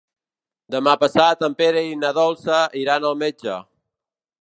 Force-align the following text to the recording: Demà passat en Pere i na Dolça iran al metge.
Demà 0.75 0.95
passat 1.03 1.45
en 1.49 1.57
Pere 1.61 1.85
i 1.91 1.99
na 2.05 2.11
Dolça 2.21 2.59
iran 2.85 3.09
al 3.11 3.23
metge. 3.25 3.61